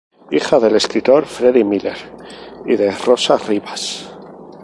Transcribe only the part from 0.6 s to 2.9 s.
del escritor Fredy Miller y de